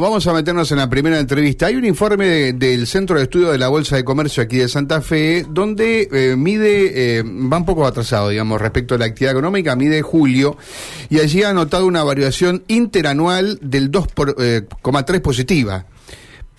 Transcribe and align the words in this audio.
Vamos 0.00 0.28
a 0.28 0.32
meternos 0.32 0.70
en 0.70 0.78
la 0.78 0.88
primera 0.88 1.18
entrevista. 1.18 1.66
Hay 1.66 1.74
un 1.74 1.84
informe 1.84 2.52
del 2.52 2.86
Centro 2.86 3.16
de 3.16 3.24
Estudio 3.24 3.50
de 3.50 3.58
la 3.58 3.66
Bolsa 3.66 3.96
de 3.96 4.04
Comercio 4.04 4.44
aquí 4.44 4.58
de 4.58 4.68
Santa 4.68 5.00
Fe, 5.02 5.44
donde 5.50 6.08
eh, 6.12 6.36
mide, 6.36 7.18
eh, 7.18 7.22
va 7.24 7.56
un 7.56 7.64
poco 7.64 7.84
atrasado, 7.84 8.28
digamos, 8.28 8.60
respecto 8.60 8.94
a 8.94 8.98
la 8.98 9.06
actividad 9.06 9.32
económica, 9.32 9.74
mide 9.74 10.00
julio, 10.02 10.56
y 11.10 11.18
allí 11.18 11.42
ha 11.42 11.52
notado 11.52 11.84
una 11.84 12.04
variación 12.04 12.62
interanual 12.68 13.58
del 13.60 13.90
2,3 13.90 15.14
eh, 15.16 15.20
positiva 15.20 15.84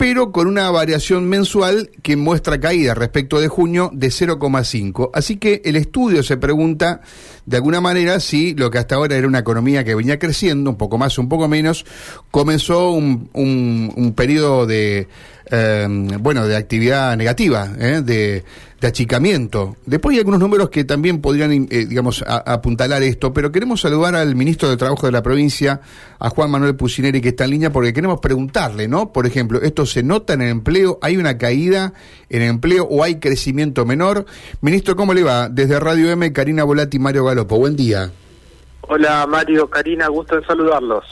pero 0.00 0.32
con 0.32 0.46
una 0.46 0.70
variación 0.70 1.28
mensual 1.28 1.90
que 2.02 2.16
muestra 2.16 2.58
caída 2.58 2.94
respecto 2.94 3.38
de 3.38 3.48
junio 3.48 3.90
de 3.92 4.08
0,5. 4.08 5.10
Así 5.12 5.36
que 5.36 5.60
el 5.66 5.76
estudio 5.76 6.22
se 6.22 6.38
pregunta, 6.38 7.02
de 7.50 7.56
alguna 7.56 7.80
manera, 7.80 8.20
si 8.20 8.54
lo 8.54 8.70
que 8.70 8.78
hasta 8.78 8.94
ahora 8.94 9.16
era 9.16 9.26
una 9.26 9.40
economía 9.40 9.82
que 9.82 9.96
venía 9.96 10.20
creciendo, 10.20 10.70
un 10.70 10.76
poco 10.76 10.98
más, 10.98 11.18
un 11.18 11.28
poco 11.28 11.48
menos, 11.48 11.84
comenzó 12.30 12.92
un, 12.92 13.28
un, 13.32 14.12
periodo 14.14 14.66
de 14.66 15.08
Em, 15.52 16.06
bueno, 16.22 16.46
de 16.46 16.54
actividad 16.54 17.16
negativa, 17.16 17.68
¿eh? 17.76 18.02
de, 18.04 18.44
achicamiento. 18.82 19.76
Después 19.84 20.14
hay 20.14 20.20
algunos 20.20 20.40
números 20.40 20.70
que 20.70 20.84
también 20.84 21.20
podrían, 21.20 21.52
eh, 21.52 21.84
digamos, 21.86 22.24
apuntalar 22.26 23.02
esto, 23.02 23.30
pero 23.30 23.52
queremos 23.52 23.82
saludar 23.82 24.14
al 24.14 24.34
ministro 24.34 24.70
de 24.70 24.78
Trabajo 24.78 25.04
de 25.04 25.12
la 25.12 25.22
provincia, 25.22 25.82
a 26.18 26.30
Juan 26.30 26.50
Manuel 26.50 26.76
Pucineri, 26.76 27.20
que 27.20 27.30
está 27.30 27.44
en 27.44 27.50
línea, 27.50 27.72
porque 27.72 27.92
queremos 27.92 28.20
preguntarle, 28.20 28.88
¿no? 28.88 29.12
Por 29.12 29.26
ejemplo, 29.26 29.60
¿esto 29.60 29.84
se 29.84 30.02
nota 30.02 30.32
en 30.32 30.42
el 30.42 30.48
empleo? 30.48 30.98
¿Hay 31.02 31.18
una 31.18 31.36
caída 31.36 31.92
en 32.30 32.40
el 32.40 32.48
empleo 32.48 32.84
o 32.84 33.02
hay 33.04 33.16
crecimiento 33.16 33.84
menor? 33.84 34.24
Ministro, 34.62 34.96
¿cómo 34.96 35.12
le 35.12 35.24
va? 35.24 35.50
Desde 35.50 35.78
Radio 35.78 36.10
M, 36.10 36.32
Karina 36.32 36.64
Volati 36.64 36.98
Mario 36.98 37.24
Buen 37.48 37.76
día. 37.76 38.10
Hola 38.92 39.24
Mario, 39.28 39.70
Karina, 39.70 40.08
gusto 40.08 40.34
de 40.34 40.44
saludarlos. 40.44 41.04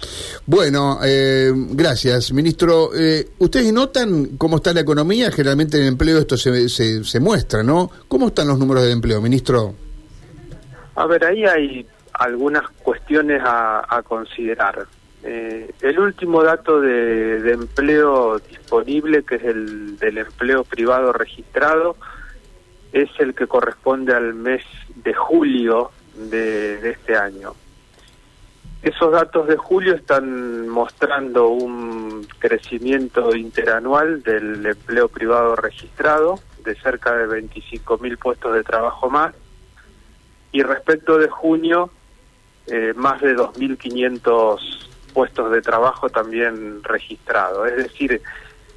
Bueno, 0.46 0.98
eh, 1.04 1.52
gracias, 1.54 2.32
ministro. 2.32 2.90
Eh, 2.92 3.28
¿Ustedes 3.38 3.72
notan 3.72 4.36
cómo 4.36 4.56
está 4.56 4.72
la 4.72 4.80
economía? 4.80 5.30
Generalmente 5.30 5.76
en 5.76 5.84
el 5.84 5.88
empleo 5.90 6.18
esto 6.18 6.36
se, 6.36 6.68
se, 6.68 7.20
muestra, 7.20 7.62
¿no? 7.62 7.88
¿Cómo 8.08 8.28
están 8.28 8.48
los 8.48 8.58
números 8.58 8.82
de 8.82 8.90
empleo, 8.90 9.20
ministro? 9.20 9.74
A 10.96 11.06
ver, 11.06 11.24
ahí 11.24 11.44
hay 11.44 11.86
algunas 12.14 12.68
cuestiones 12.82 13.42
a, 13.44 14.02
considerar. 14.02 14.86
Eh, 15.22 15.70
el 15.80 15.98
último 16.00 16.42
dato 16.42 16.80
de, 16.80 17.40
de, 17.40 17.52
empleo 17.52 18.40
disponible, 18.40 19.22
que 19.22 19.36
es 19.36 19.44
el 19.44 19.96
del 19.98 20.18
empleo 20.18 20.64
privado 20.64 21.12
registrado, 21.12 21.96
es 22.92 23.08
el 23.20 23.36
que 23.36 23.46
corresponde 23.46 24.14
al 24.14 24.34
mes 24.34 24.64
de 24.96 25.14
julio 25.14 25.92
de, 26.18 26.90
este 26.90 27.16
año. 27.16 27.54
Esos 28.82 29.12
datos 29.12 29.48
de 29.48 29.56
julio 29.56 29.94
están 29.94 30.68
mostrando 30.68 31.48
un 31.48 32.26
crecimiento 32.38 33.34
interanual 33.34 34.22
del 34.22 34.64
empleo 34.64 35.08
privado 35.08 35.56
registrado 35.56 36.38
de 36.64 36.76
cerca 36.76 37.16
de 37.16 37.26
25 37.26 37.98
mil 37.98 38.18
puestos 38.18 38.54
de 38.54 38.62
trabajo 38.62 39.10
más 39.10 39.34
y 40.52 40.62
respecto 40.62 41.18
de 41.18 41.28
junio 41.28 41.90
eh, 42.66 42.92
más 42.94 43.20
de 43.20 43.34
2.500 43.34 44.88
puestos 45.12 45.50
de 45.50 45.62
trabajo 45.62 46.08
también 46.08 46.82
registrados. 46.84 47.68
Es 47.68 47.76
decir, 47.76 48.20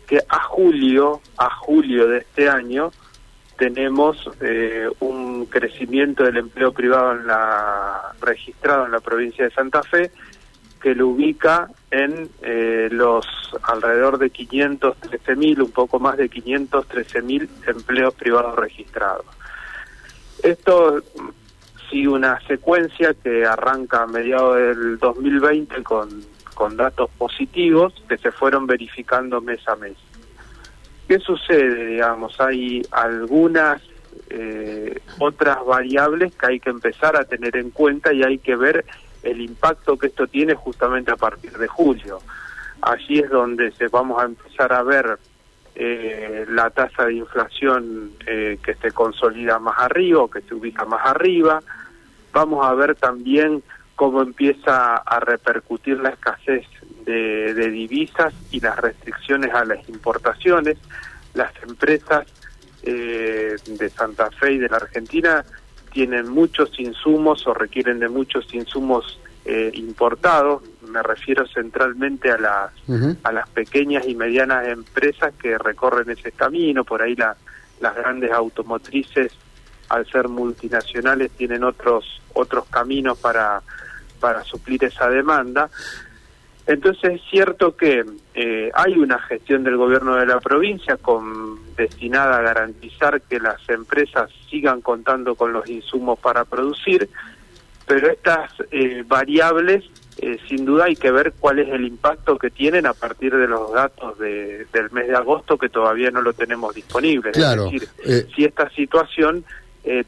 que 0.08 0.20
a 0.28 0.44
julio, 0.44 1.22
a 1.38 1.54
julio 1.56 2.08
de 2.08 2.20
este 2.20 2.50
año, 2.50 2.92
tenemos 3.58 4.30
eh, 4.42 4.90
un 5.00 5.46
crecimiento 5.46 6.24
del 6.24 6.38
empleo 6.38 6.72
privado 6.72 7.14
en 7.14 7.28
la 7.28 8.14
registrado 8.22 8.86
en 8.86 8.92
la 8.92 9.00
provincia 9.00 9.46
de 9.46 9.52
Santa 9.52 9.84
Fe 9.84 10.12
que 10.82 10.96
lo 10.96 11.10
ubica 11.10 11.70
en 11.92 12.30
eh, 12.42 12.90
los 12.92 13.26
alrededor 13.64 14.18
de 14.18 14.32
513 14.32 15.36
mil, 15.36 15.62
un 15.62 15.72
poco 15.72 16.00
más 16.00 16.18
de 16.18 16.28
513 16.28 17.22
mil 17.22 17.50
empleos 17.68 18.16
privados 18.16 18.56
registrados. 18.56 19.26
Esto 20.42 21.04
sigue 21.90 22.08
una 22.08 22.40
secuencia 22.48 23.14
que 23.14 23.46
arranca 23.46 24.04
a 24.04 24.08
mediados 24.08 24.56
del 24.56 24.98
2020 24.98 25.84
con, 25.84 26.10
con 26.56 26.78
datos 26.78 27.10
positivos 27.18 27.94
que 28.10 28.18
se 28.18 28.32
fueron 28.32 28.66
verificando 28.66 29.40
mes 29.40 29.68
a 29.68 29.76
mes. 29.76 29.98
¿Qué 31.12 31.20
sucede? 31.20 31.88
Digamos, 31.88 32.40
hay 32.40 32.82
algunas 32.90 33.82
eh, 34.30 34.98
otras 35.20 35.58
variables 35.66 36.34
que 36.38 36.46
hay 36.46 36.60
que 36.62 36.70
empezar 36.70 37.18
a 37.18 37.26
tener 37.26 37.58
en 37.58 37.70
cuenta 37.72 38.14
y 38.14 38.24
hay 38.24 38.38
que 38.38 38.56
ver 38.56 38.86
el 39.22 39.42
impacto 39.42 39.98
que 39.98 40.08
esto 40.08 40.28
tiene 40.28 40.54
justamente 40.54 41.12
a 41.12 41.18
partir 41.18 41.52
de 41.58 41.68
julio. 41.68 42.20
Allí 42.82 43.20
es 43.20 43.30
donde 43.30 43.74
se 43.74 43.90
vamos 43.90 44.24
a 44.24 44.26
empezar 44.26 44.72
a 44.72 44.84
ver 44.84 45.20
eh, 45.76 46.46
la 46.48 46.70
tasa 46.70 47.08
de 47.08 47.16
inflación 47.16 48.14
eh, 48.26 48.58
que 48.64 48.76
se 48.76 48.92
consolida 48.94 49.60
más 49.60 49.80
arriba 49.80 50.30
que 50.34 50.40
se 50.40 50.56
ubica 50.56 50.86
más 50.86 51.06
arriba. 51.06 51.62
Vamos 52.32 52.66
a 52.66 52.74
ver 52.74 52.96
también 52.96 53.62
cómo 53.96 54.22
empieza 54.22 54.96
a 54.96 55.20
repercutir 55.20 56.00
la 56.00 56.10
escasez 56.10 56.66
de, 57.06 57.70
divisas 57.70 58.34
y 58.52 58.60
las 58.60 58.78
restricciones 58.78 59.54
a 59.54 59.66
las 59.66 59.88
importaciones. 59.90 60.78
Las 61.34 61.52
empresas 61.64 62.28
eh, 62.84 63.56
de 63.66 63.90
Santa 63.90 64.30
Fe 64.32 64.54
y 64.54 64.58
de 64.58 64.70
la 64.70 64.78
Argentina 64.78 65.46
tienen 65.92 66.30
muchos 66.30 66.80
insumos 66.80 67.46
o 67.48 67.54
requieren 67.54 68.00
de 68.00 68.10
muchos 68.10 68.54
insumos 68.54 69.20
eh, 69.46 69.72
importados. 69.74 70.64
Me 70.88 71.04
refiero 71.04 71.48
centralmente 71.48 72.32
a 72.32 72.38
las, 72.38 72.72
a 73.24 73.32
las 73.32 73.50
pequeñas 73.50 74.08
y 74.08 74.16
medianas 74.16 74.68
empresas 74.68 75.34
que 75.42 75.58
recorren 75.58 76.10
ese 76.10 76.32
camino. 76.32 76.84
Por 76.84 77.02
ahí 77.02 77.16
la, 77.16 77.36
las 77.80 77.96
grandes 77.96 78.32
automotrices, 78.32 79.34
al 79.90 80.06
ser 80.10 80.30
multinacionales, 80.30 81.32
tienen 81.32 81.64
otros, 81.64 82.22
otros 82.34 82.66
caminos 82.68 83.18
para, 83.18 83.62
para 84.22 84.46
suplir 84.46 84.86
esa 84.86 85.10
demanda. 85.10 85.70
Entonces 86.68 87.16
es 87.16 87.22
cierto 87.30 87.76
que 87.76 88.06
eh, 88.34 88.72
hay 88.74 88.94
una 88.94 89.20
gestión 89.20 89.64
del 89.64 89.78
gobierno 89.78 90.16
de 90.16 90.26
la 90.26 90.40
provincia 90.40 90.96
con, 90.98 91.60
destinada 91.76 92.38
a 92.38 92.42
garantizar 92.42 93.22
que 93.22 93.40
las 93.40 93.58
empresas 93.68 94.30
sigan 94.50 94.82
contando 94.82 95.36
con 95.36 95.52
los 95.52 95.68
insumos 95.68 96.20
para 96.20 96.46
producir, 96.46 97.10
pero 97.88 98.10
estas 98.10 98.52
eh, 98.72 99.04
variables 99.06 99.84
eh, 100.18 100.38
sin 100.48 100.66
duda 100.66 100.86
hay 100.86 100.96
que 100.96 101.10
ver 101.10 101.34
cuál 101.40 101.60
es 101.60 101.70
el 101.70 101.84
impacto 101.84 102.38
que 102.38 102.52
tienen 102.52 102.86
a 102.86 102.94
partir 102.94 103.36
de 103.36 103.48
los 103.48 103.74
datos 103.74 104.20
de, 104.20 104.68
del 104.72 104.92
mes 104.92 105.08
de 105.08 105.16
agosto 105.16 105.58
que 105.58 105.70
todavía 105.70 106.12
no 106.12 106.22
lo 106.22 106.34
tenemos 106.34 106.76
disponible. 106.76 107.32
Claro, 107.32 107.66
es 107.66 107.72
decir, 107.72 108.28
si 108.36 108.46
esta 108.46 108.70
situación 108.70 109.44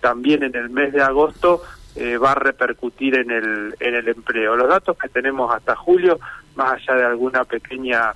también 0.01 0.43
en 0.43 0.55
el 0.55 0.69
mes 0.69 0.93
de 0.93 1.01
agosto 1.01 1.63
eh, 1.95 2.17
va 2.17 2.31
a 2.31 2.35
repercutir 2.35 3.17
en 3.17 3.31
el, 3.31 3.75
en 3.79 3.95
el 3.95 4.07
empleo. 4.07 4.55
Los 4.55 4.69
datos 4.69 4.97
que 4.97 5.09
tenemos 5.09 5.53
hasta 5.53 5.75
julio, 5.75 6.19
más 6.55 6.73
allá 6.73 6.95
de 6.99 7.05
alguna 7.05 7.43
pequeña 7.43 8.13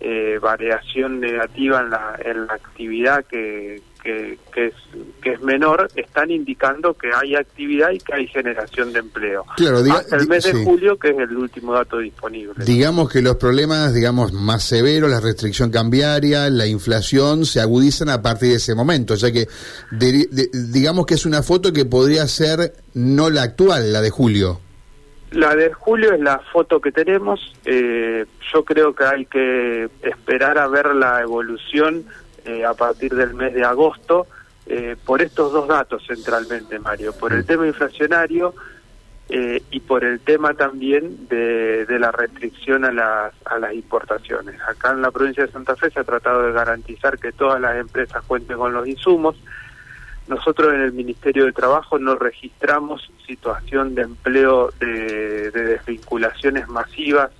eh, 0.00 0.38
variación 0.40 1.20
negativa 1.20 1.80
en 1.80 1.90
la, 1.90 2.18
en 2.24 2.46
la 2.46 2.54
actividad 2.54 3.24
que, 3.24 3.82
que, 4.02 4.38
es, 4.56 4.74
que 5.22 5.32
es 5.32 5.40
menor, 5.42 5.88
están 5.94 6.30
indicando 6.30 6.94
que 6.94 7.10
hay 7.14 7.34
actividad 7.34 7.90
y 7.90 7.98
que 7.98 8.14
hay 8.14 8.26
generación 8.26 8.92
de 8.92 9.00
empleo. 9.00 9.44
Claro, 9.56 9.78
Hasta 9.92 10.16
el 10.16 10.28
mes 10.28 10.44
de 10.44 10.64
julio, 10.64 10.98
que 10.98 11.10
es 11.10 11.18
el 11.18 11.36
último 11.36 11.74
dato 11.74 11.98
disponible. 11.98 12.64
Digamos 12.64 13.10
que 13.10 13.22
los 13.22 13.36
problemas, 13.36 13.94
digamos, 13.94 14.32
más 14.32 14.64
severos, 14.64 15.10
la 15.10 15.20
restricción 15.20 15.70
cambiaria, 15.70 16.48
la 16.50 16.66
inflación, 16.66 17.44
se 17.44 17.60
agudizan 17.60 18.08
a 18.08 18.22
partir 18.22 18.50
de 18.50 18.56
ese 18.56 18.74
momento. 18.74 19.14
O 19.14 19.16
sea 19.16 19.32
que, 19.32 19.46
digamos 19.92 21.06
que 21.06 21.14
es 21.14 21.26
una 21.26 21.42
foto 21.42 21.72
que 21.72 21.84
podría 21.84 22.26
ser 22.26 22.72
no 22.94 23.30
la 23.30 23.42
actual, 23.42 23.92
la 23.92 24.00
de 24.00 24.10
julio. 24.10 24.60
La 25.32 25.54
de 25.54 25.72
julio 25.72 26.12
es 26.12 26.20
la 26.20 26.40
foto 26.52 26.80
que 26.80 26.90
tenemos. 26.90 27.54
Eh, 27.64 28.26
yo 28.52 28.64
creo 28.64 28.94
que 28.94 29.04
hay 29.04 29.26
que 29.26 29.88
esperar 30.02 30.58
a 30.58 30.66
ver 30.66 30.94
la 30.94 31.20
evolución 31.20 32.04
eh, 32.44 32.64
a 32.64 32.74
partir 32.74 33.14
del 33.14 33.34
mes 33.34 33.54
de 33.54 33.64
agosto 33.64 34.26
eh, 34.66 34.96
por 35.04 35.22
estos 35.22 35.52
dos 35.52 35.66
datos 35.68 36.04
centralmente, 36.06 36.78
Mario, 36.78 37.12
por 37.12 37.32
el 37.32 37.44
tema 37.44 37.66
inflacionario 37.66 38.54
y 39.32 39.78
por 39.78 40.02
el 40.02 40.18
tema 40.18 40.54
también 40.54 41.28
de, 41.28 41.86
de 41.86 41.98
la 42.00 42.10
restricción 42.10 42.84
a 42.84 42.90
las, 42.90 43.32
a 43.44 43.60
las 43.60 43.74
importaciones. 43.74 44.60
Acá 44.68 44.90
en 44.90 45.02
la 45.02 45.12
provincia 45.12 45.46
de 45.46 45.52
Santa 45.52 45.76
Fe 45.76 45.88
se 45.88 46.00
ha 46.00 46.04
tratado 46.04 46.42
de 46.42 46.50
garantizar 46.52 47.16
que 47.16 47.30
todas 47.30 47.60
las 47.60 47.76
empresas 47.76 48.24
cuenten 48.26 48.56
con 48.56 48.72
los 48.72 48.88
insumos. 48.88 49.36
Nosotros 50.26 50.74
en 50.74 50.80
el 50.80 50.92
Ministerio 50.92 51.44
de 51.44 51.52
Trabajo 51.52 51.96
no 52.00 52.16
registramos 52.16 53.08
situación 53.26 53.94
de 53.94 54.02
empleo 54.02 54.72
de, 54.80 55.50
desvinculaciones 55.50 56.68
masivas 56.68 57.30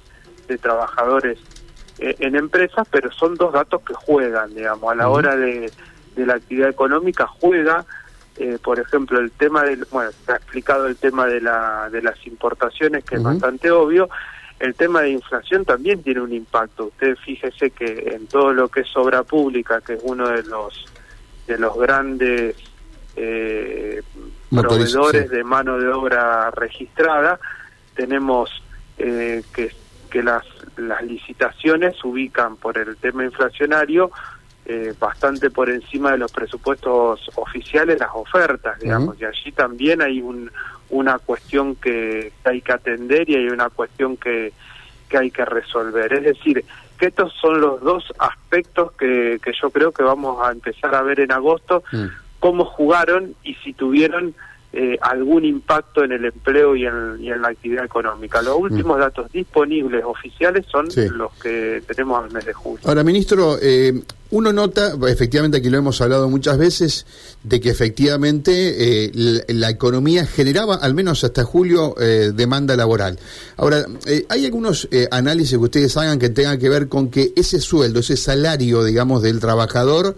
de 0.47 0.59
trabajadores 0.59 1.39
eh, 1.39 1.60
en 2.01 2.37
empresas, 2.37 2.87
pero 2.91 3.13
son 3.13 3.35
dos 3.35 3.53
datos 3.53 3.83
que 3.83 3.95
juegan, 3.95 4.55
digamos, 4.55 4.91
a 4.91 4.95
la 4.95 5.09
hora 5.09 5.37
de, 5.37 5.71
la 6.17 6.35
actividad 6.35 6.69
económica 6.69 7.27
juega, 7.27 7.85
eh, 8.37 8.59
por 8.63 8.79
ejemplo, 8.79 9.21
el 9.21 9.31
tema 9.31 9.63
del, 9.65 9.87
bueno, 9.91 10.11
se 10.25 10.33
ha 10.33 10.37
explicado 10.37 10.87
el 10.87 10.97
tema 10.97 11.27
de, 11.27 11.41
la, 11.41 11.89
de 11.91 12.03
las 12.03 12.27
importaciones, 12.27 13.05
que 13.05 13.17
es 13.17 13.23
bastante 13.23 13.71
obvio, 13.71 14.09
el 14.59 14.75
tema 14.75 15.01
de 15.01 15.11
inflación 15.11 15.65
también 15.65 16.03
tiene 16.03 16.21
un 16.21 16.33
impacto. 16.33 16.87
Usted 16.87 17.17
fíjese 17.17 17.71
que 17.71 18.15
en 18.15 18.27
todo 18.27 18.53
lo 18.53 18.69
que 18.69 18.81
es 18.81 18.97
obra 18.97 19.23
pública, 19.23 19.81
que 19.81 19.95
es 19.95 20.01
uno 20.03 20.29
de 20.29 20.43
los 20.43 20.87
de 21.47 21.59
los 21.59 21.77
grandes 21.77 22.57
eh, 23.17 24.03
proveedores 24.51 25.31
de 25.31 25.43
mano 25.43 25.79
de 25.79 25.89
obra 25.89 26.51
registrada, 26.51 27.41
tenemos 27.95 28.51
eh, 28.99 29.43
que, 29.53 29.73
que 30.11 30.23
las, 30.23 30.45
las 30.77 31.03
licitaciones 31.03 32.05
ubican 32.05 32.57
por 32.57 32.77
el 32.77 32.97
tema 32.97 33.25
inflacionario 33.25 34.11
eh, 34.67 34.95
bastante 35.01 35.51
por 35.51 35.71
encima 35.71 36.13
de 36.13 36.19
los 36.19 36.31
presupuestos 36.31 37.31
oficiales 37.37 37.99
las 37.99 38.11
ofertas, 38.13 38.79
digamos, 38.79 39.21
y 39.21 39.25
allí 39.25 39.53
también 39.53 40.03
hay 40.03 40.21
un, 40.21 40.51
una 40.91 41.19
cuestión 41.19 41.77
que 41.77 42.33
hay 42.45 42.61
que 42.61 42.73
atender 42.73 43.29
y 43.29 43.37
hay 43.37 43.49
una 43.49 43.71
cuestión 43.71 44.17
que, 44.17 44.53
que 45.09 45.19
hay 45.19 45.31
que 45.31 45.45
resolver. 45.45 46.13
Es 46.13 46.23
decir, 46.23 46.65
que 46.99 47.07
estos 47.07 47.33
son 47.41 47.61
los 47.61 47.81
dos 47.81 48.13
aspectos 48.19 48.93
que, 48.93 49.41
que 49.43 49.53
yo 49.61 49.71
creo 49.71 49.93
que 49.93 50.03
vamos 50.03 50.47
a 50.47 50.53
empezar 50.53 50.95
a 50.95 51.03
ver 51.03 51.21
en 51.21 51.33
agosto, 51.33 51.83
mm. 51.91 52.07
cómo 52.39 52.65
jugaron 52.65 53.35
y 53.43 53.55
si 53.55 53.73
tuvieron 53.73 54.35
eh, 54.73 54.97
algún 55.03 55.45
impacto 55.45 56.05
en 56.05 56.13
el 56.13 56.27
empleo 56.27 56.77
y 56.77 56.87
en, 56.87 57.17
y 57.19 57.29
en 57.29 57.43
la 57.43 57.49
actividad 57.49 57.85
económica. 57.85 58.41
Los 58.41 58.57
mm. 58.57 58.63
últimos 58.63 58.99
datos 59.01 59.33
disponibles 59.33 60.05
oficiales 60.05 60.65
son 60.71 60.87
los 61.17 61.33
que 61.43 61.83
tenemos 61.89 62.23
al 62.23 62.31
mes 62.31 62.45
de 62.45 62.53
julio. 62.53 62.81
Ahora, 62.85 63.03
ministro, 63.03 63.59
eh, 63.61 64.01
uno 64.31 64.53
nota, 64.53 64.93
efectivamente 65.09 65.59
aquí 65.59 65.71
lo 65.71 65.79
hemos 65.79 66.01
hablado 66.01 66.29
muchas 66.29 66.57
veces, 66.57 67.05
de 67.43 67.59
que 67.59 67.71
efectivamente 67.71 69.09
eh, 69.09 69.43
la, 69.49 69.71
economía 69.71 70.25
generaba, 70.25 70.77
al 70.77 70.95
menos 70.95 71.25
hasta 71.25 71.43
julio, 71.43 71.97
demanda 72.33 72.77
laboral. 72.77 73.19
Ahora, 73.57 73.85
¿hay 74.29 74.45
algunos 74.45 74.89
análisis 75.11 75.59
que 75.59 75.65
ustedes 75.65 75.97
hagan 75.97 76.21
que 76.21 76.29
tengan 76.29 76.61
que 76.61 76.69
ver 76.69 76.89
con 76.89 77.11
que 77.11 77.33
ese 77.35 77.59
sueldo, 77.59 77.99
ese 77.99 78.17
salario, 78.17 78.85
digamos, 78.85 79.21
del 79.21 79.41
trabajador, 79.41 80.15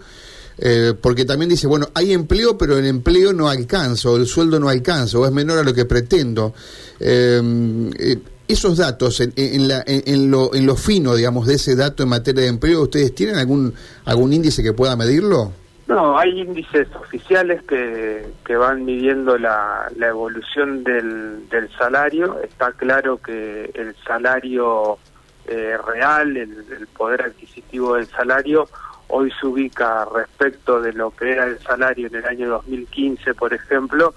eh, 0.57 0.93
porque 0.99 1.25
también 1.25 1.49
dice, 1.49 1.67
bueno, 1.67 1.87
hay 1.93 2.13
empleo, 2.13 2.57
pero 2.57 2.77
el 2.77 2.85
empleo 2.85 3.33
no 3.33 3.49
alcanza, 3.49 4.09
o 4.09 4.17
el 4.17 4.27
sueldo 4.27 4.59
no 4.59 4.69
alcanza, 4.69 5.17
o 5.17 5.25
es 5.25 5.31
menor 5.31 5.59
a 5.59 5.63
lo 5.63 5.73
que 5.73 5.85
pretendo. 5.85 6.53
Em, 6.99 7.91
eh, 7.99 8.19
esos 8.47 8.77
datos, 8.77 9.19
en, 9.21 9.33
en, 9.35 9.67
la, 9.67 9.83
en, 9.85 10.29
lo, 10.29 10.53
en 10.53 10.65
lo 10.65 10.75
fino, 10.75 11.15
digamos, 11.15 11.47
de 11.47 11.55
ese 11.55 11.75
dato 11.75 12.03
en 12.03 12.09
materia 12.09 12.43
de 12.43 12.49
empleo, 12.49 12.83
¿ustedes 12.83 13.15
tienen 13.15 13.37
algún, 13.37 13.73
algún 14.05 14.33
índice 14.33 14.61
que 14.61 14.73
pueda 14.73 14.95
medirlo? 14.95 15.53
No, 15.87 16.17
hay 16.17 16.41
índices 16.41 16.87
oficiales 16.95 17.61
que, 17.63 18.25
que 18.45 18.55
van 18.55 18.85
midiendo 18.85 19.37
la, 19.37 19.91
la 19.97 20.07
evolución 20.07 20.83
del, 20.83 21.49
del 21.49 21.69
salario. 21.77 22.39
Está 22.41 22.71
claro 22.71 23.17
que 23.17 23.71
el 23.73 23.95
salario 24.05 24.97
eh, 25.45 25.75
real, 25.85 26.37
el, 26.37 26.65
el 26.71 26.87
poder 26.87 27.23
adquisitivo 27.23 27.95
del 27.95 28.07
salario, 28.07 28.67
hoy 29.07 29.31
se 29.39 29.47
ubica 29.47 30.05
respecto 30.13 30.81
de 30.81 30.93
lo 30.93 31.11
que 31.11 31.31
era 31.31 31.45
el 31.45 31.59
salario 31.59 32.07
en 32.07 32.15
el 32.15 32.25
año 32.25 32.49
2015, 32.49 33.33
por 33.33 33.53
ejemplo, 33.53 34.13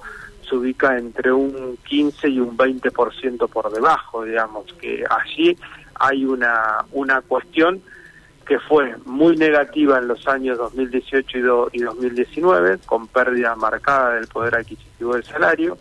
se 0.48 0.54
ubica 0.54 0.96
entre 0.96 1.32
un 1.32 1.78
15 1.84 2.28
y 2.28 2.40
un 2.40 2.56
20% 2.56 3.48
por 3.48 3.72
debajo, 3.72 4.24
digamos, 4.24 4.72
que 4.74 5.04
allí 5.08 5.56
hay 5.98 6.24
una, 6.24 6.84
una 6.92 7.20
cuestión 7.22 7.82
que 8.46 8.60
fue 8.60 8.94
muy 9.04 9.36
negativa 9.36 9.98
en 9.98 10.06
los 10.06 10.26
años 10.28 10.56
2018 10.58 11.70
y, 11.72 11.78
y 11.78 11.82
2019, 11.82 12.78
con 12.86 13.08
pérdida 13.08 13.56
marcada 13.56 14.14
del 14.14 14.28
poder 14.28 14.54
adquisitivo 14.54 15.14
del 15.14 15.24
salario, 15.24 15.76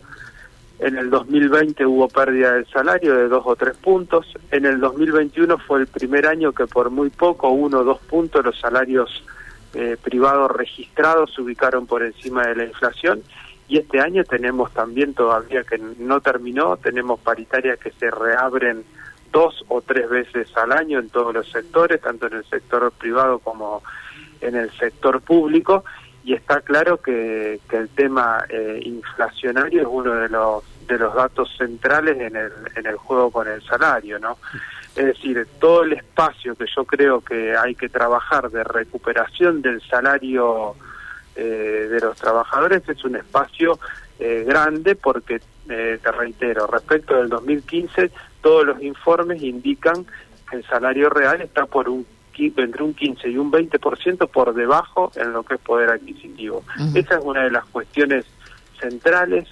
en 0.80 0.98
el 0.98 1.10
2020 1.10 1.86
hubo 1.86 2.08
pérdida 2.10 2.54
del 2.54 2.68
salario 2.68 3.16
de 3.16 3.28
dos 3.28 3.44
o 3.46 3.56
tres 3.56 3.78
puntos. 3.78 4.28
En 4.52 4.66
el 4.66 4.80
2021 4.80 5.58
fue 5.60 5.80
el 5.80 5.88
primer 5.88 6.28
año 6.28 6.52
que 6.52 6.68
por 6.68 6.90
muy 6.90 7.10
poco, 7.10 7.50
uno 7.50 7.80
o 7.80 7.84
dos 7.84 8.00
puntos, 8.00 8.44
los 8.44 8.60
salarios 8.60 9.24
eh, 9.74 9.98
privados 10.02 10.52
registrados 10.52 11.34
se 11.34 11.42
ubicaron 11.42 11.88
por 11.88 12.04
encima 12.04 12.46
de 12.48 12.56
la 12.56 12.66
inflación. 12.66 13.22
Y 13.68 13.78
este 13.78 14.00
año 14.00 14.24
tenemos 14.26 14.72
también 14.74 15.14
todavía 15.14 15.64
que 15.64 15.78
no 15.78 16.20
terminó, 16.22 16.78
tenemos 16.78 17.20
paritarias 17.20 17.80
que 17.80 17.92
se 17.92 18.12
reabren 18.12 18.84
dos 19.32 19.66
o 19.70 19.82
tres 19.82 20.10
veces 20.10 20.56
al 20.56 20.72
año 20.72 21.00
en 21.00 21.10
todos 21.10 21.34
los 21.34 21.50
sectores, 21.50 22.00
tanto 22.02 22.28
en 22.28 22.34
el 22.34 22.46
sector 22.46 22.92
privado 22.92 23.40
como 23.40 23.82
en 24.42 24.56
el 24.56 24.70
sector 24.72 25.22
público 25.22 25.84
y 26.26 26.34
está 26.34 26.62
claro 26.62 26.98
que, 26.98 27.60
que 27.70 27.78
el 27.78 27.90
tema 27.90 28.44
eh, 28.50 28.80
inflacionario 28.84 29.82
es 29.82 29.88
uno 29.90 30.16
de 30.16 30.28
los 30.28 30.64
de 30.88 31.00
los 31.00 31.16
datos 31.16 31.50
centrales 31.58 32.20
en 32.20 32.36
el, 32.36 32.52
en 32.76 32.86
el 32.86 32.96
juego 32.96 33.32
con 33.32 33.48
el 33.48 33.62
salario, 33.64 34.20
¿no? 34.20 34.38
Es 34.96 35.06
decir, 35.06 35.48
todo 35.60 35.84
el 35.84 35.94
espacio 35.94 36.56
que 36.56 36.66
yo 36.76 36.86
creo 36.86 37.22
que 37.22 37.58
hay 37.58 37.74
que 37.74 37.90
trabajar 37.90 38.52
de 38.52 38.64
recuperación 38.64 39.64
del 39.64 39.82
salario 39.82 40.76
eh, 41.36 41.88
de 41.90 42.00
los 42.00 42.16
trabajadores 42.18 42.88
es 42.88 43.04
un 43.04 43.16
espacio 43.16 43.80
eh, 44.20 44.46
grande 44.48 44.96
porque, 44.96 45.42
te 45.68 46.12
reitero, 46.12 46.68
respecto 46.68 47.16
del 47.16 47.30
2015, 47.30 48.12
todos 48.42 48.66
los 48.66 48.82
informes 48.84 49.42
indican 49.42 50.06
que 50.48 50.58
el 50.58 50.66
salario 50.66 51.10
real 51.10 51.42
está 51.42 51.66
por 51.66 51.90
un 51.90 52.06
entre 52.38 52.84
un 52.84 52.94
15 52.94 53.30
y 53.30 53.38
un 53.38 53.52
20% 53.52 54.30
por 54.30 54.54
debajo 54.54 55.12
en 55.16 55.34
lo 55.34 55.44
que 55.44 55.56
es 55.56 55.62
poder 55.62 55.90
adquisitivo. 55.90 56.64
Esa 56.94 57.16
es 57.16 57.24
una 57.24 57.44
de 57.44 57.52
las 57.52 57.66
cuestiones 57.66 58.26
centrales 58.80 59.48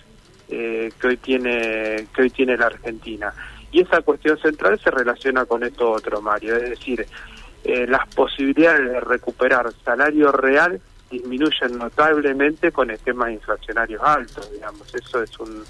eh, 0.49 0.91
que 0.99 1.07
hoy 1.07 1.17
tiene 1.17 2.07
que 2.13 2.21
hoy 2.23 2.29
tiene 2.29 2.57
la 2.57 2.67
Argentina. 2.67 3.33
Y 3.71 3.81
esa 3.81 4.01
cuestión 4.01 4.37
central 4.37 4.79
se 4.79 4.91
relaciona 4.91 5.45
con 5.45 5.63
esto 5.63 5.91
otro, 5.91 6.21
Mario, 6.21 6.55
es 6.57 6.69
decir, 6.69 7.05
eh, 7.63 7.87
las 7.87 8.07
posibilidades 8.13 8.91
de 8.91 8.99
recuperar 8.99 9.71
salario 9.83 10.31
real 10.31 10.79
disminuyen 11.13 11.77
notablemente 11.77 12.71
con 12.71 12.91
esquemas 12.91 13.31
inflacionarios 13.31 14.01
altos, 14.03 14.51
digamos. 14.51 14.93
Eso 14.93 15.23
es 15.23 15.39
un 15.39 15.63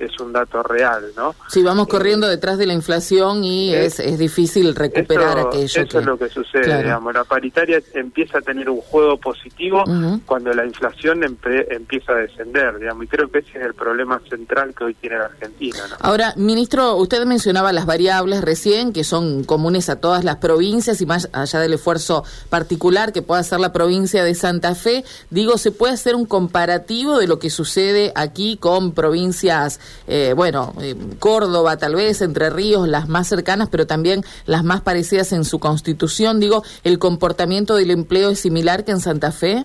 es 0.00 0.18
un 0.18 0.32
dato 0.32 0.62
real, 0.62 1.12
¿no? 1.16 1.34
Sí, 1.48 1.62
vamos 1.62 1.86
eh, 1.86 1.90
corriendo 1.90 2.26
detrás 2.26 2.58
de 2.58 2.66
la 2.66 2.72
inflación 2.72 3.44
y 3.44 3.74
es, 3.74 4.00
es 4.00 4.18
difícil 4.18 4.74
recuperar 4.74 5.38
aquello. 5.38 5.82
Eso 5.82 5.98
es 5.98 6.06
lo 6.06 6.18
que 6.18 6.28
sucede, 6.28 6.82
digamos. 6.82 7.12
La 7.14 7.24
paritaria 7.24 7.80
empieza 7.94 8.38
a 8.38 8.40
tener 8.40 8.70
un 8.70 8.80
juego 8.80 9.18
positivo 9.18 9.84
cuando 10.26 10.52
la 10.52 10.64
inflación 10.64 11.22
empieza 11.22 12.12
a 12.12 12.16
descender, 12.16 12.78
digamos. 12.78 13.04
Y 13.04 13.08
creo 13.08 13.30
que 13.30 13.40
ese 13.40 13.58
es 13.58 13.66
el 13.66 13.74
problema 13.74 14.20
central 14.28 14.74
que 14.74 14.84
hoy 14.84 14.94
tiene 14.94 15.18
la 15.18 15.26
Argentina, 15.26 15.78
¿no? 15.90 15.96
Ahora, 16.00 16.32
ministro, 16.36 16.96
usted 16.96 17.24
mencionaba 17.26 17.72
las 17.72 17.86
variables 17.86 18.40
recién, 18.40 18.92
que 18.92 19.04
son 19.04 19.44
comunes 19.44 19.88
a 19.90 20.00
todas 20.00 20.24
las 20.24 20.36
provincias 20.36 21.00
y 21.00 21.06
más 21.06 21.28
allá 21.32 21.60
del 21.60 21.74
esfuerzo 21.74 22.24
particular 22.48 23.12
que 23.12 23.22
pueda 23.22 23.40
hacer 23.40 23.60
la 23.60 23.72
provincia 23.72 24.24
de 24.24 24.34
Santa 24.34 24.74
Fe, 24.74 24.89
digo, 25.30 25.58
¿se 25.58 25.70
puede 25.72 25.94
hacer 25.94 26.14
un 26.14 26.26
comparativo 26.26 27.18
de 27.18 27.26
lo 27.26 27.38
que 27.38 27.50
sucede 27.50 28.12
aquí 28.14 28.56
con 28.56 28.92
provincias 28.92 29.80
eh, 30.06 30.32
bueno, 30.34 30.72
eh, 30.80 30.94
Córdoba 31.18 31.76
tal 31.76 31.94
vez, 31.94 32.22
Entre 32.22 32.50
Ríos, 32.50 32.88
las 32.88 33.08
más 33.08 33.28
cercanas, 33.28 33.68
pero 33.68 33.86
también 33.86 34.22
las 34.46 34.64
más 34.64 34.80
parecidas 34.80 35.32
en 35.32 35.44
su 35.44 35.58
constitución. 35.58 36.40
Digo, 36.40 36.62
¿el 36.84 36.98
comportamiento 36.98 37.74
del 37.76 37.90
empleo 37.90 38.30
es 38.30 38.40
similar 38.40 38.84
que 38.84 38.92
en 38.92 39.00
Santa 39.00 39.32
Fe? 39.32 39.64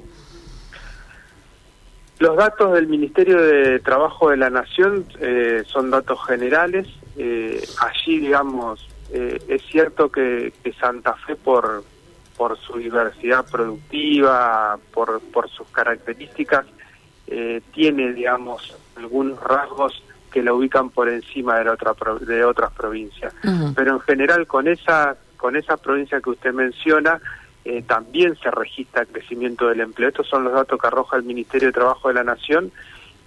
Los 2.20 2.38
datos 2.38 2.74
del 2.74 2.88
Ministerio 2.88 3.42
de 3.42 3.80
Trabajo 3.80 4.30
de 4.30 4.38
la 4.38 4.50
Nación 4.50 5.06
eh, 5.20 5.64
son 5.68 5.92
datos 5.92 6.20
generales. 6.26 6.88
allí, 7.18 8.20
digamos, 8.20 8.88
es 9.12 9.62
cierto 9.72 10.10
que, 10.10 10.54
Santa 10.80 11.16
Fe, 11.26 11.36
por, 11.36 11.84
por 12.38 12.58
su 12.58 12.78
diversidad 12.78 13.46
productiva, 13.50 14.78
por, 14.94 15.22
por 15.22 15.50
sus 15.50 15.68
características, 15.68 16.66
tiene, 17.72 18.14
digamos, 18.14 18.76
algunos 18.96 19.42
rasgos 19.42 20.04
que 20.32 20.44
la 20.44 20.54
ubican 20.54 20.90
por 20.90 21.08
encima 21.10 21.60
de, 21.60 21.70
otra, 21.70 21.96
de 22.20 22.44
otras 22.44 22.72
provincias. 22.74 23.34
Pero 23.74 23.94
en 23.94 24.00
general 24.02 24.46
con 24.46 24.68
esa, 24.68 25.16
con 25.38 25.56
esa 25.56 25.78
provincia 25.78 26.20
que 26.20 26.30
usted 26.30 26.54
menciona, 26.54 27.22
eh, 27.64 27.84
también 27.88 28.38
se 28.44 28.52
registra 28.52 29.04
el 29.04 29.08
crecimiento 29.08 29.68
del 29.68 29.80
empleo. 29.80 30.10
Estos 30.10 30.28
son 30.28 30.44
los 30.44 30.54
datos 30.54 30.80
que 30.80 30.88
arroja 30.88 31.18
el 31.18 31.24
Ministerio 31.24 31.70
de 31.70 31.72
Trabajo 31.72 32.10
de 32.10 32.16
la 32.16 32.24
Nación 32.24 32.72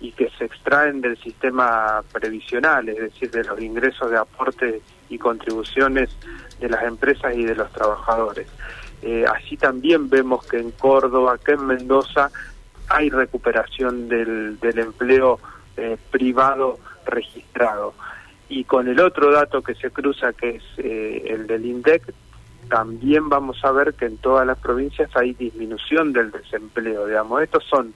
y 0.01 0.13
que 0.13 0.31
se 0.39 0.45
extraen 0.45 1.01
del 1.01 1.17
sistema 1.17 2.03
previsional, 2.13 2.89
es 2.89 2.99
decir, 2.99 3.31
de 3.31 3.43
los 3.43 3.61
ingresos 3.61 4.11
de 4.11 4.19
aportes 4.19 4.83
y 5.09 5.19
contribuciones 5.19 6.11
de 6.61 6.69
las 6.69 6.85
empresas 6.85 7.35
y 7.35 7.43
de 7.43 7.55
los 7.55 7.73
trabajadores. 7.73 8.47
Eh, 9.03 9.25
también 9.59 10.09
vemos 10.09 10.47
que 10.47 10.59
en 10.59 10.71
Córdoba, 10.73 11.39
que 11.39 11.53
en 11.53 11.67
Mendoza, 11.67 12.31
hay 12.89 13.11
recuperación 13.11 14.09
del, 14.09 14.59
del 14.61 14.79
empleo 14.79 15.39
eh, 15.77 15.97
privado 16.11 16.79
registrado. 17.07 17.95
Y 18.49 18.65
con 18.65 18.89
el 18.89 19.01
otro 19.01 19.31
dato 19.31 19.63
que 19.63 19.75
se 19.75 19.91
cruza, 19.91 20.33
que 20.33 20.57
es 20.57 20.63
eh, 20.79 21.25
el 21.29 21.47
del 21.47 21.67
INDEC, 21.67 22.03
también 22.69 23.29
vamos 23.29 23.65
a 23.65 23.73
ver 23.73 23.95
que 23.95 24.07
en 24.07 24.19
todas 24.19 24.47
las 24.47 24.59
provincias 24.59 25.11
hay 25.17 25.35
disminución 25.35 26.13
del 26.13 26.31
desempleo. 26.31 27.07
Digamos, 27.07 27.43
estos 27.43 27.65
son 27.65 27.95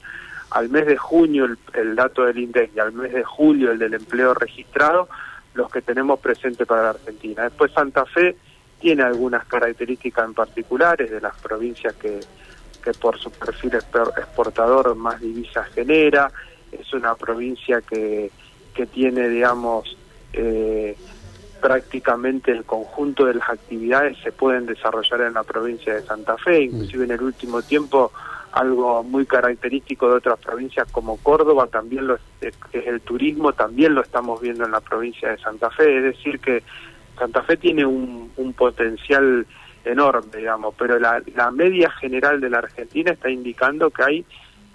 al 0.50 0.68
mes 0.68 0.86
de 0.86 0.96
junio 0.96 1.46
el, 1.74 1.96
dato 1.96 2.24
del 2.24 2.38
INDEC 2.38 2.72
y 2.76 2.78
al 2.78 2.92
mes 2.92 3.12
de 3.12 3.24
julio 3.24 3.72
el 3.72 3.78
del 3.78 3.94
empleo 3.94 4.34
registrado, 4.34 5.08
los 5.54 5.70
que 5.70 5.82
tenemos 5.82 6.20
presentes 6.20 6.66
para 6.66 6.82
la 6.82 6.90
Argentina. 6.90 7.44
Después 7.44 7.72
Santa 7.72 8.04
Fe 8.06 8.36
tiene 8.82 9.04
algunas 9.04 9.46
características 9.46 10.26
en 10.26 10.34
particulares 10.34 11.08
de 11.10 11.20
las 11.20 11.36
provincias 11.40 11.94
que, 11.94 12.18
que 12.82 12.92
por 12.92 13.16
su 13.16 13.30
perfil 13.30 13.74
exportador 13.74 14.94
más 14.96 15.20
divisas 15.20 15.68
genera, 15.68 16.30
es 16.72 16.92
una 16.92 17.14
provincia 17.14 17.80
que, 17.80 18.30
que 18.74 18.86
tiene, 18.86 19.28
digamos, 19.28 19.96
eh, 20.32 20.96
prácticamente 21.60 22.50
el 22.50 22.64
conjunto 22.64 23.24
de 23.24 23.34
las 23.34 23.48
actividades 23.48 24.18
se 24.18 24.32
pueden 24.32 24.66
desarrollar 24.66 25.20
en 25.20 25.34
la 25.34 25.44
provincia 25.44 25.94
de 25.94 26.02
Santa 26.02 26.36
Fe, 26.36 26.62
inclusive 26.62 27.04
en 27.04 27.12
el 27.12 27.22
último 27.22 27.62
tiempo 27.62 28.10
algo 28.50 29.02
muy 29.04 29.26
característico 29.26 30.08
de 30.08 30.16
otras 30.16 30.38
provincias 30.40 30.90
como 30.90 31.18
Córdoba, 31.18 31.68
también 31.68 32.08
lo 32.08 32.18
es, 32.40 32.54
el 32.72 33.00
turismo, 33.00 33.52
también 33.52 33.94
lo 33.94 34.02
estamos 34.02 34.40
viendo 34.40 34.64
en 34.64 34.72
la 34.72 34.80
provincia 34.80 35.30
de 35.30 35.38
Santa 35.38 35.70
Fe, 35.70 35.98
es 35.98 36.02
decir 36.02 36.40
que 36.40 36.64
Santa 37.18 37.42
Fe 37.42 37.56
tiene 37.56 37.84
un, 37.84 38.30
potencial 38.56 39.46
enorme, 39.84 40.36
digamos, 40.36 40.74
pero 40.78 40.98
la, 40.98 41.22
la 41.34 41.50
media 41.50 41.90
general 41.90 42.40
de 42.40 42.50
la 42.50 42.58
Argentina 42.58 43.12
está 43.12 43.30
indicando 43.30 43.90
que 43.90 44.02
hay 44.02 44.24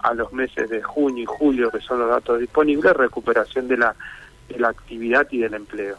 a 0.00 0.14
los 0.14 0.32
meses 0.32 0.68
de 0.68 0.82
junio 0.82 1.24
y 1.24 1.26
julio, 1.26 1.70
que 1.70 1.80
son 1.80 2.00
los 2.00 2.08
datos 2.08 2.38
disponibles, 2.40 2.92
recuperación 2.94 3.68
de 3.68 3.76
la 3.78 3.94
de 4.48 4.58
la 4.58 4.68
actividad 4.68 5.26
y 5.30 5.38
del 5.38 5.54
empleo. 5.54 5.96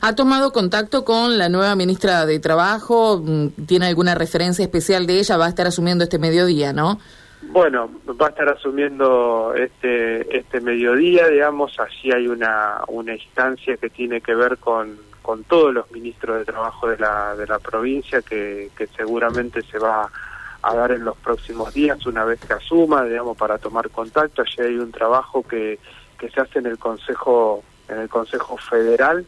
¿Ha 0.00 0.14
tomado 0.14 0.52
contacto 0.52 1.04
con 1.04 1.38
la 1.38 1.48
nueva 1.48 1.76
ministra 1.76 2.24
de 2.24 2.38
Trabajo? 2.38 3.22
Mm, 3.22 3.48
¿Tiene 3.66 3.86
alguna 3.86 4.14
referencia 4.14 4.64
especial 4.64 5.06
de 5.06 5.18
ella? 5.18 5.36
Va 5.36 5.46
a 5.46 5.50
estar 5.50 5.66
asumiendo 5.66 6.04
este 6.04 6.18
mediodía, 6.18 6.72
¿no? 6.72 6.98
Bueno, 7.42 7.90
va 8.20 8.26
a 8.26 8.30
estar 8.30 8.48
asumiendo 8.48 9.52
este 9.54 10.36
este 10.36 10.60
mediodía, 10.60 11.28
digamos, 11.28 11.78
allí 11.78 12.10
hay 12.10 12.26
una, 12.26 12.80
una 12.88 13.14
instancia 13.14 13.76
que 13.76 13.90
tiene 13.90 14.20
que 14.20 14.34
ver 14.34 14.56
con, 14.56 14.96
con 15.26 15.42
todos 15.42 15.74
los 15.74 15.90
ministros 15.90 16.38
de 16.38 16.44
Trabajo 16.44 16.86
de 16.86 16.98
la, 16.98 17.34
de 17.34 17.48
la 17.48 17.58
provincia 17.58 18.22
que, 18.22 18.70
seguramente 18.96 19.60
se 19.62 19.76
va 19.76 20.08
a 20.62 20.74
dar 20.76 20.92
en 20.92 21.04
los 21.04 21.16
próximos 21.16 21.74
días 21.74 22.06
una 22.06 22.24
vez 22.24 22.38
que 22.38 22.52
asuma, 22.52 23.02
digamos, 23.04 23.36
para 23.36 23.58
tomar 23.58 23.90
contacto. 23.90 24.42
Allí 24.42 24.62
hay 24.62 24.76
un 24.76 24.92
trabajo 24.92 25.42
que 25.42 25.80
que 26.16 26.30
se 26.30 26.40
hace 26.40 26.60
en 26.60 26.66
el 26.66 26.78
Consejo 26.78 27.64
en 27.88 27.98
el 27.98 28.08
Consejo 28.08 28.56
Federal 28.56 29.26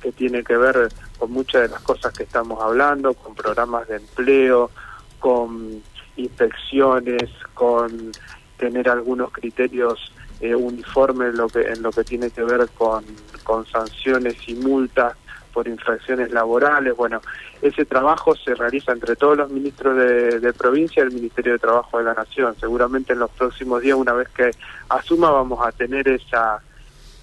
que 0.00 0.12
tiene 0.12 0.44
que 0.44 0.56
ver 0.56 0.88
con 1.18 1.32
muchas 1.32 1.62
de 1.62 1.68
las 1.68 1.82
cosas 1.82 2.12
que 2.12 2.22
estamos 2.22 2.62
hablando, 2.62 3.12
con 3.14 3.34
programas 3.34 3.86
de 3.88 3.96
empleo, 3.96 4.70
con 5.18 5.82
inspecciones, 6.16 7.30
con 7.54 8.12
tener 8.58 8.88
algunos 8.88 9.32
criterios 9.32 10.12
eh, 10.40 10.54
uniformes 10.54 11.30
en 11.30 11.36
lo 11.36 11.48
que 11.48 11.62
en 11.62 11.82
lo 11.82 11.90
que 11.90 12.04
tiene 12.04 12.30
que 12.30 12.44
ver 12.44 12.68
con, 12.78 13.04
con 13.42 13.66
sanciones 13.66 14.36
y 14.48 14.54
multas 14.54 15.16
por 15.52 15.68
infracciones 15.68 16.30
laborales. 16.32 16.96
Bueno, 16.96 17.20
ese 17.60 17.84
trabajo 17.84 18.34
se 18.34 18.54
realiza 18.54 18.92
entre 18.92 19.16
todos 19.16 19.36
los 19.36 19.50
ministros 19.50 19.96
de, 19.96 20.52
provincia 20.52 21.02
y 21.02 21.06
el 21.06 21.12
Ministerio 21.12 21.52
de 21.52 21.58
Trabajo 21.58 21.98
de 21.98 22.04
la 22.04 22.14
Nación. 22.14 22.54
Seguramente 22.58 23.12
en 23.12 23.20
los 23.20 23.30
próximos 23.30 23.82
días, 23.82 23.96
una 23.96 24.12
vez 24.12 24.28
que 24.30 24.50
asuma, 24.88 25.30
vamos 25.30 25.58
a 25.64 25.72
tener 25.72 26.08
esa 26.08 26.60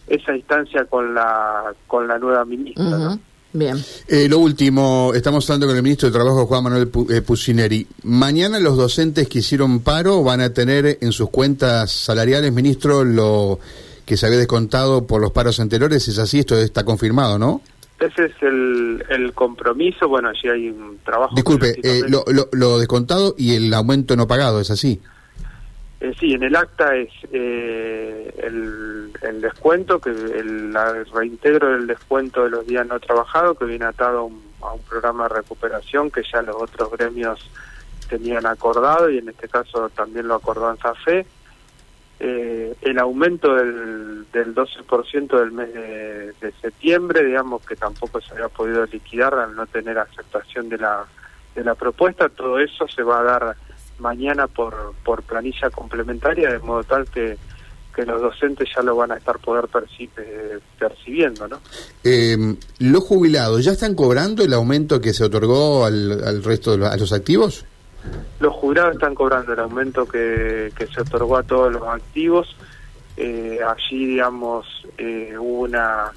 esa 0.08 0.36
instancia 0.36 0.86
con 0.86 1.14
la 1.14 1.74
con 1.88 2.08
la 2.08 2.18
nueva 2.18 2.44
ministra. 2.46 3.18
Bien. 3.52 3.84
Eh, 4.08 4.28
lo 4.30 4.40
último, 4.40 5.12
estamos 5.16 5.50
hablando 5.50 5.68
con 5.68 5.76
el 5.76 5.82
ministro 5.82 6.10
de 6.10 6.14
Trabajo, 6.14 6.46
Juan 6.46 6.64
Manuel 6.64 6.92
eh, 7.10 7.22
Pucineri. 7.22 7.88
Mañana 8.04 8.60
los 8.60 8.78
docentes 8.78 9.28
que 9.28 9.40
hicieron 9.40 9.80
paro 9.80 10.24
van 10.24 10.42
a 10.42 10.54
tener 10.54 11.00
en 11.02 11.12
sus 11.12 11.32
cuentas 11.32 11.92
salariales, 11.92 12.54
ministro, 12.54 13.04
lo 13.04 13.60
que 14.06 14.18
se 14.18 14.26
había 14.28 14.38
descontado 14.38 15.08
por 15.08 15.20
los 15.20 15.32
paros 15.32 15.60
anteriores. 15.60 16.08
Es 16.08 16.20
así, 16.20 16.40
esto 16.40 16.58
está 16.58 16.84
confirmado, 16.84 17.40
¿no? 17.40 17.62
Ese 18.00 18.26
es 18.26 18.32
el, 18.42 19.04
el 19.10 19.34
compromiso. 19.34 20.08
Bueno, 20.08 20.30
allí 20.30 20.48
hay 20.48 20.70
un 20.70 21.00
trabajo. 21.04 21.36
Disculpe, 21.36 21.76
eh, 21.84 22.02
lo, 22.08 22.24
lo, 22.52 22.80
descontado 22.80 23.36
y 23.38 23.56
el 23.56 23.74
aumento 23.74 24.16
no 24.16 24.28
pagado, 24.28 24.62
¿es 24.62 24.72
así? 24.72 25.02
Eh, 26.00 26.14
sí, 26.18 26.34
en 26.34 26.44
el 26.44 26.56
acta 26.56 26.96
es 26.96 27.10
eh, 27.34 28.34
el, 28.42 29.12
el, 29.22 29.42
descuento, 29.42 30.00
que 30.00 30.12
el, 30.12 30.74
reintegro 31.14 31.74
del 31.74 31.88
descuento 31.88 32.46
de 32.46 32.52
los 32.52 32.66
días 32.66 32.88
no 32.88 33.00
trabajados, 33.02 33.58
que 33.58 33.66
viene 33.66 33.84
atado 33.84 34.20
a 34.20 34.24
un, 34.24 34.42
a 34.62 34.74
un 34.74 34.82
programa 34.84 35.28
de 35.28 35.36
recuperación 35.36 36.10
que 36.10 36.22
ya 36.32 36.42
los 36.42 36.56
otros 36.56 36.92
gremios 36.92 37.50
tenían 38.10 38.46
acordado 38.46 39.10
y 39.10 39.18
en 39.18 39.30
este 39.30 39.50
caso 39.50 39.90
también 39.90 40.28
lo 40.28 40.36
acordó 40.36 40.72
en 40.72 40.78
SAFE 40.78 41.26
eh, 42.20 42.76
el 42.82 43.00
aumento 43.00 43.56
del, 43.56 44.26
del 44.32 44.54
12% 44.54 45.40
del 45.40 45.52
mes 45.52 45.74
de, 45.74 46.54
septiembre, 46.62 47.24
digamos 47.24 47.66
que 47.66 47.76
tampoco 47.76 48.20
se 48.20 48.34
había 48.34 48.50
podido 48.50 48.86
liquidar 48.86 49.34
al 49.36 49.56
no 49.56 49.66
tener 49.68 49.98
aceptación 49.98 50.68
de 50.68 50.78
la, 50.78 51.06
de 51.56 51.64
la 51.64 51.76
propuesta, 51.76 52.28
todo 52.28 52.60
eso 52.60 52.88
se 52.88 53.04
va 53.04 53.20
a 53.20 53.24
dar 53.24 53.56
mañana 54.00 54.48
por, 54.48 54.94
por 55.04 55.24
planilla 55.24 55.70
complementaria, 55.70 56.52
de 56.52 56.60
modo 56.60 56.84
tal 56.84 57.06
que, 57.10 57.38
que 57.96 58.06
los 58.06 58.22
docentes 58.22 58.68
ya 58.76 58.82
lo 58.82 58.96
van 58.96 59.12
a 59.12 59.18
estar 59.18 59.40
poder 59.40 59.66
eh, 60.18 60.60
percibiendo, 60.78 61.48
¿no? 61.48 61.60
Eh, 62.04 62.38
¿Los 62.80 63.04
jubilados 63.04 63.64
ya 63.64 63.72
están 63.72 63.96
cobrando 63.96 64.44
el 64.44 64.54
aumento 64.54 65.00
que 65.00 65.14
se 65.14 65.24
otorgó 65.24 65.86
al, 65.86 66.24
al 66.24 66.44
resto 66.44 66.78
de 66.78 66.98
los 66.98 67.14
activos? 67.14 67.66
Los 68.40 68.54
jurados 68.54 68.94
están 68.94 69.16
cobrando 69.16 69.54
el 69.54 69.60
aumento 69.60 70.08
que, 70.08 70.72
se 70.78 71.02
otorgó 71.02 71.38
a 71.38 71.44
todos 71.44 71.72
los 71.72 71.84
activos. 71.84 72.56
Eh, 73.18 73.60
allí, 73.66 74.06
digamos, 74.06 74.66
eh, 74.98 75.36
hubo 75.38 75.62
una 75.62 76.12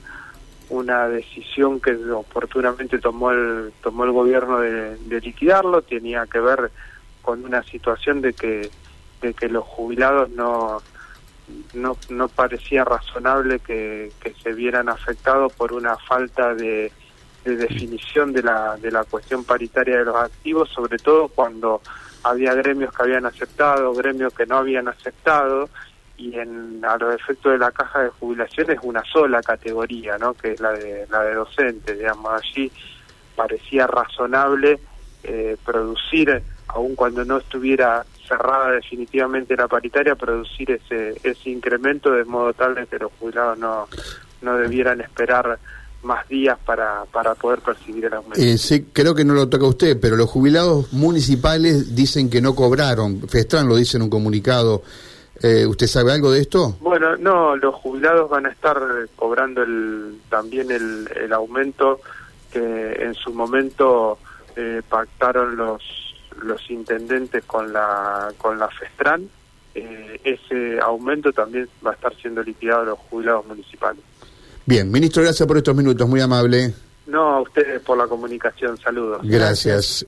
una 0.68 1.06
decisión 1.06 1.80
que 1.80 1.94
oportunamente 2.10 2.98
tomó 2.98 3.30
el 3.30 3.72
tomó 3.82 4.04
el 4.04 4.12
gobierno 4.12 4.58
de, 4.58 4.96
liquidarlo 5.20 5.82
tenía 5.82 6.26
que 6.26 6.40
ver 6.40 6.70
con 7.20 7.44
una 7.44 7.62
situación 7.64 8.22
de 8.22 8.32
que 8.32 8.70
de 9.20 9.34
que 9.34 9.48
los 9.48 9.64
jubilados 9.64 10.30
no 10.30 10.80
no, 11.74 11.98
no 12.08 12.28
parecía 12.28 12.84
razonable 12.84 13.58
que, 13.58 14.12
que 14.20 14.32
se 14.42 14.54
vieran 14.54 14.88
afectados 14.88 15.52
por 15.52 15.74
una 15.74 15.98
falta 15.98 16.54
de, 16.54 16.90
de 17.44 17.56
definición 17.56 18.32
de 18.32 18.42
la, 18.42 18.76
de 18.76 18.90
la 18.90 19.04
cuestión 19.04 19.44
paritaria 19.44 19.98
de 19.98 20.04
los 20.04 20.16
activos, 20.16 20.68
sobre 20.70 20.98
todo 20.98 21.28
cuando 21.28 21.80
había 22.22 22.54
gremios 22.54 22.94
que 22.94 23.02
habían 23.02 23.26
aceptado, 23.26 23.92
gremios 23.94 24.32
que 24.32 24.46
no 24.46 24.58
habían 24.58 24.88
aceptado, 24.88 25.68
y 26.16 26.38
en, 26.38 26.84
a 26.84 26.96
los 26.98 27.14
efectos 27.14 27.52
de 27.52 27.58
la 27.58 27.72
caja 27.72 28.02
de 28.02 28.10
jubilación 28.10 28.70
es 28.70 28.78
una 28.82 29.02
sola 29.04 29.42
categoría, 29.42 30.18
¿no? 30.18 30.34
que 30.34 30.52
es 30.52 30.60
la 30.60 30.72
de, 30.72 31.06
la 31.10 31.22
de 31.22 31.34
docentes, 31.34 31.98
digamos, 31.98 32.30
allí 32.32 32.70
parecía 33.34 33.86
razonable 33.86 34.78
eh, 35.24 35.56
producir, 35.64 36.42
aun 36.68 36.94
cuando 36.94 37.24
no 37.24 37.38
estuviera 37.38 38.04
cerrada 38.28 38.70
definitivamente 38.70 39.56
la 39.56 39.68
paritaria, 39.68 40.14
producir 40.14 40.70
ese, 40.70 41.18
ese 41.24 41.50
incremento 41.50 42.12
de 42.12 42.24
modo 42.24 42.52
tal 42.52 42.74
de 42.74 42.86
que 42.86 42.98
los 42.98 43.10
jubilados 43.18 43.58
no, 43.58 43.88
no 44.42 44.56
debieran 44.56 45.00
esperar 45.00 45.58
más 46.02 46.28
días 46.28 46.58
para, 46.64 47.04
para 47.06 47.34
poder 47.34 47.60
percibir 47.60 48.06
el 48.06 48.14
aumento. 48.14 48.40
Eh, 48.40 48.58
sí, 48.58 48.86
creo 48.92 49.14
que 49.14 49.24
no 49.24 49.34
lo 49.34 49.48
toca 49.48 49.66
usted, 49.66 49.98
pero 50.00 50.16
los 50.16 50.28
jubilados 50.28 50.92
municipales 50.92 51.94
dicen 51.94 52.28
que 52.28 52.40
no 52.40 52.54
cobraron. 52.54 53.28
Festran 53.28 53.68
lo 53.68 53.76
dice 53.76 53.96
en 53.96 54.04
un 54.04 54.10
comunicado. 54.10 54.82
Eh, 55.42 55.66
¿Usted 55.66 55.86
sabe 55.86 56.12
algo 56.12 56.30
de 56.30 56.40
esto? 56.40 56.76
Bueno, 56.80 57.16
no, 57.16 57.56
los 57.56 57.74
jubilados 57.76 58.30
van 58.30 58.46
a 58.46 58.50
estar 58.50 58.80
cobrando 59.16 59.62
el, 59.62 60.20
también 60.28 60.70
el, 60.70 61.08
el 61.16 61.32
aumento 61.32 62.00
que 62.52 62.92
en 63.00 63.14
su 63.14 63.32
momento 63.32 64.18
eh, 64.56 64.82
pactaron 64.88 65.56
los 65.56 65.82
los 66.42 66.70
intendentes 66.70 67.44
con 67.44 67.72
la 67.72 68.32
con 68.38 68.58
la 68.58 68.68
Festran. 68.68 69.28
Eh, 69.74 70.20
ese 70.22 70.78
aumento 70.80 71.32
también 71.32 71.68
va 71.84 71.92
a 71.92 71.94
estar 71.94 72.14
siendo 72.16 72.42
liquidado 72.42 72.82
a 72.82 72.84
los 72.84 72.98
jubilados 72.98 73.46
municipales. 73.46 74.02
Bien, 74.66 74.90
ministro, 74.90 75.22
gracias 75.22 75.46
por 75.46 75.56
estos 75.56 75.74
minutos, 75.74 76.08
muy 76.08 76.20
amable. 76.20 76.72
No, 77.06 77.34
a 77.34 77.40
ustedes 77.40 77.80
por 77.80 77.98
la 77.98 78.06
comunicación, 78.06 78.78
saludos. 78.78 79.20
Gracias. 79.22 80.00